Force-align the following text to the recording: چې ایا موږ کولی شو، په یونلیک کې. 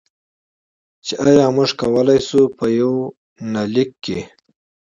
چې 1.05 1.13
ایا 1.27 1.45
موږ 1.55 1.69
کولی 1.79 2.19
شو، 2.27 2.41
په 2.57 2.65
یونلیک 2.79 3.91
کې. 4.03 4.19